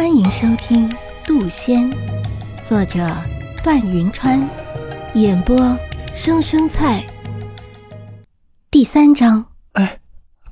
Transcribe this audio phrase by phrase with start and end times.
[0.00, 0.88] 欢迎收听
[1.26, 1.92] 《杜仙》，
[2.66, 3.06] 作者
[3.62, 4.48] 段云川，
[5.12, 5.76] 演播
[6.14, 7.04] 生生菜。
[8.70, 9.44] 第三章。
[9.72, 9.98] 哎，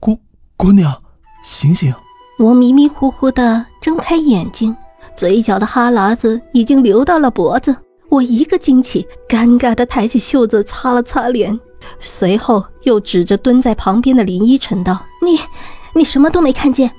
[0.00, 0.20] 姑
[0.54, 1.02] 姑娘，
[1.42, 1.94] 醒醒！
[2.38, 4.76] 我迷迷糊糊的睁开眼睛，
[5.16, 7.74] 嘴角的哈喇子已经流到了脖子。
[8.10, 11.58] 我一个惊起，尴尬的抬起袖子擦了擦脸，
[11.98, 15.40] 随后又指着蹲在旁边的林依晨道：“你，
[15.94, 16.92] 你什么都没看见？”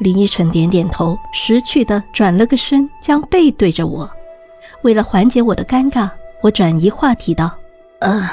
[0.00, 4.10] 林依晨点点头，识趣的转了个身，将背对着我。
[4.80, 6.08] 为了缓解我的尴尬，
[6.40, 7.52] 我转移话题道
[8.00, 8.30] ：“呃，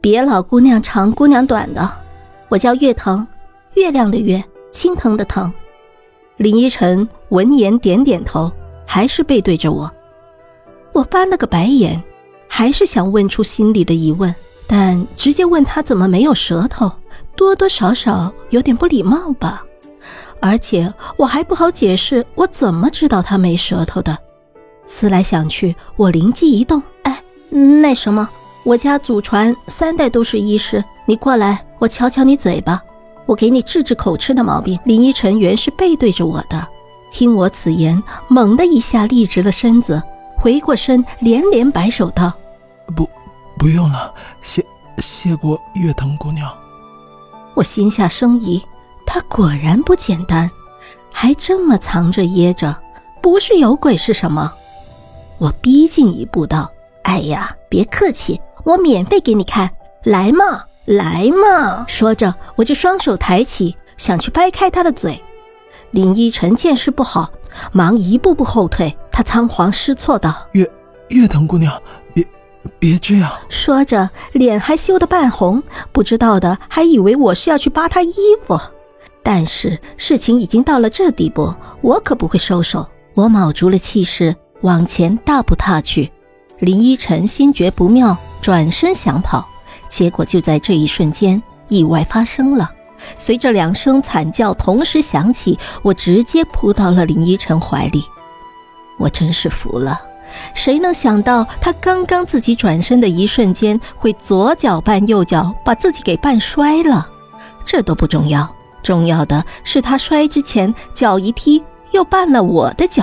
[0.00, 1.90] 别老姑娘长，姑娘短的。
[2.48, 3.26] 我叫月藤，
[3.74, 5.52] 月亮的月，青藤的藤。”
[6.38, 8.52] 林依晨闻言点点头，
[8.86, 9.90] 还是背对着我。
[10.92, 12.00] 我翻了个白眼，
[12.48, 14.32] 还是想问出心里的疑问，
[14.68, 16.92] 但直接问他怎么没有舌头，
[17.34, 19.64] 多多少少有点不礼貌吧。
[20.40, 24.16] 而且我还不好解释，我怎么知道他没舌头的？
[24.86, 28.28] 思来想去，我灵机一动，哎，那什么，
[28.64, 32.82] 我家祖传三代都是医师，你过来，我瞧瞧你嘴巴，
[33.24, 34.78] 我给你治治口吃的毛病。
[34.84, 36.68] 林依晨原是背对着我的，
[37.10, 40.02] 听我此言，猛地一下立直了身子，
[40.36, 42.30] 回过身，连连摆手道
[42.94, 43.08] ：“不，
[43.58, 44.62] 不用了，谢
[44.98, 46.46] 谢过月藤姑娘。”
[47.56, 48.62] 我心下生疑。
[49.14, 50.50] 他果然不简单，
[51.12, 52.76] 还这么藏着掖着，
[53.22, 54.52] 不是有鬼是什么？
[55.38, 56.68] 我逼近一步道
[57.04, 59.70] ：“哎呀，别客气，我免费给你看，
[60.02, 65.22] 来嘛，来嘛！”说着，我就双手抬起，想去掰开他的嘴。
[65.92, 67.30] 林依晨见势不好，
[67.70, 68.98] 忙一步步后退。
[69.12, 70.68] 他仓皇失措道：“月
[71.10, 71.80] 月藤姑娘，
[72.12, 72.26] 别
[72.80, 78.58] 别这样！”说着，脸还羞得半红，不知道的还以为我是要去扒他衣服。
[79.24, 82.86] 但是事情已经到了这地步，我可不会收手。
[83.14, 86.12] 我卯足了气势往前大步踏去。
[86.58, 89.48] 林依晨心觉不妙，转身想跑，
[89.88, 92.70] 结果就在这一瞬间，意外发生了。
[93.16, 98.04] 随着两声惨叫同时响起，我直接扑到了林依晨怀里。
[98.98, 100.00] 我真是服了，
[100.54, 107.08] 谁能想到他刚刚自己转身的一瞬间，会左脚绊右脚，把自己给绊摔了？
[107.64, 108.54] 这都不重要。
[108.84, 113.02] 重要的是，他摔之前脚一踢，又绊了我的脚，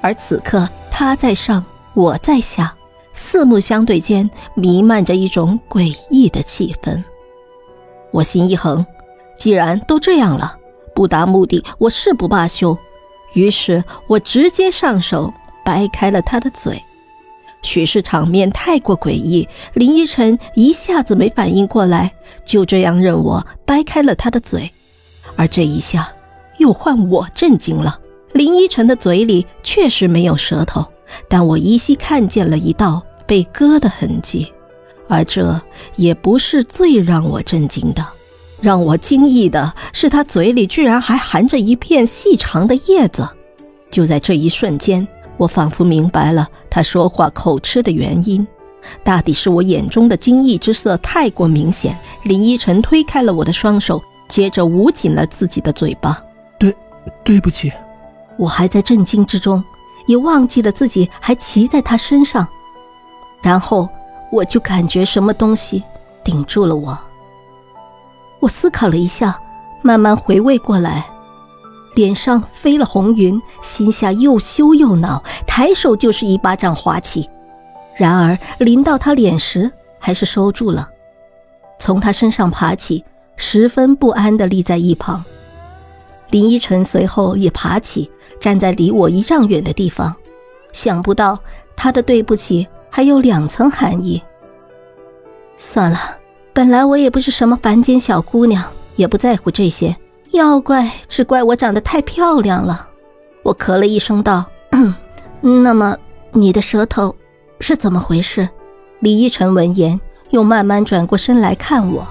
[0.00, 2.74] 而此刻他在上，我在下，
[3.12, 7.02] 四目相对间弥漫着一种诡异的气氛。
[8.12, 8.86] 我心一横，
[9.36, 10.56] 既然都这样了，
[10.94, 12.78] 不达目的我誓不罢休。
[13.34, 15.32] 于是我直接上手
[15.64, 16.80] 掰开了他的嘴。
[17.62, 22.12] 许是场面太过诡异，林依晨一下子没反应过来，
[22.44, 24.70] 就这样任我掰开了他的嘴。
[25.36, 26.12] 而这一下，
[26.58, 27.98] 又换我震惊了。
[28.32, 30.86] 林依晨的嘴里确实没有舌头，
[31.28, 34.52] 但我依稀看见了一道被割的痕迹。
[35.08, 35.60] 而这
[35.96, 38.06] 也不是最让我震惊的，
[38.60, 43.28] 让我惊异的是，他嘴里居然还含着一片细长的叶子。
[43.90, 45.06] 就在这一瞬间，
[45.36, 48.46] 我仿佛明白了他说话口吃的原因，
[49.04, 51.98] 大抵是我眼中的惊异之色太过明显。
[52.22, 54.02] 林依晨推开了我的双手。
[54.32, 56.18] 接着捂紧了自己的嘴巴，
[56.58, 56.74] 对，
[57.22, 57.70] 对不起。
[58.38, 59.62] 我还在震惊之中，
[60.06, 62.48] 也忘记了自己还骑在他身上，
[63.42, 63.86] 然后
[64.30, 65.84] 我就感觉什么东西
[66.24, 66.98] 顶住了我。
[68.40, 69.38] 我思考了一下，
[69.82, 71.04] 慢慢回味过来，
[71.94, 77.28] 脸上飞了红云，心下又羞又恼，抬手就是一巴掌划起。
[77.94, 80.88] 然而临到他脸时，还是收住了，
[81.78, 83.04] 从他身上爬起。
[83.36, 85.24] 十分不安地立在一旁，
[86.30, 90.14] 林依晨随后也爬起，站在离我一丈远的地方。
[90.72, 91.38] 想不到
[91.76, 94.22] 他的对不起还有两层含义。
[95.58, 95.98] 算了，
[96.52, 98.64] 本来我也不是什么凡间小姑娘，
[98.96, 99.94] 也不在乎这些。
[100.30, 102.88] 要怪只怪我长得太漂亮了。
[103.42, 104.46] 我咳了一声道
[105.42, 105.96] ：“那么
[106.32, 107.14] 你的舌头
[107.60, 108.48] 是怎么回事？”
[109.00, 110.00] 李依晨闻言，
[110.30, 112.06] 又慢慢转过身来看我。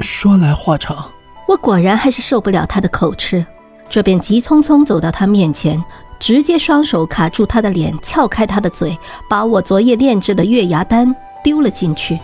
[0.00, 1.10] 说来话长，
[1.48, 3.44] 我果然还是受不了他的口吃，
[3.88, 5.82] 这便急匆匆走到他面前，
[6.18, 8.96] 直接双手卡住他的脸，撬开他的嘴，
[9.28, 12.18] 把我昨夜炼制的月牙丹丢了进去。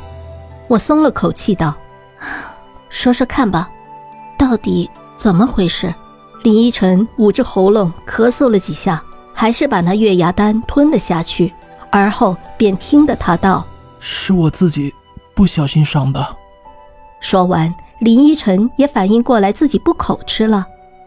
[0.69, 1.75] 我松了口气道
[2.89, 3.71] ：“说说看吧，
[4.39, 5.93] 到底怎么回事？”
[6.43, 9.03] 林依晨捂着喉咙咳嗽了几下，
[9.33, 11.53] 还是把那月牙丹吞了下去，
[11.91, 13.65] 而后便听得他道
[14.01, 14.93] ：“是我自己
[15.35, 16.37] 不小心伤的。”
[17.23, 20.67] 说完，林依晨也反应过来自己不口吃了。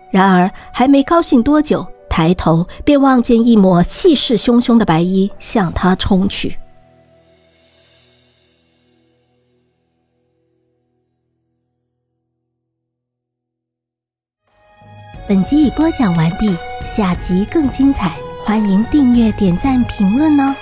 [0.10, 6.58] 然而还没高兴多久，抬头便望见一抹气势汹汹的白衣向他冲去。
[15.28, 18.16] 本集已播讲完毕，下集更精彩，
[18.46, 20.56] 欢迎订阅、点赞、评论哦。